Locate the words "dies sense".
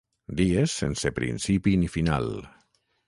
0.39-1.11